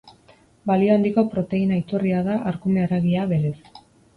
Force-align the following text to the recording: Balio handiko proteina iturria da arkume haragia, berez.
Balio 0.69 0.95
handiko 0.99 1.25
proteina 1.35 1.77
iturria 1.81 2.25
da 2.31 2.41
arkume 2.53 2.85
haragia, 2.87 3.31
berez. 3.37 3.57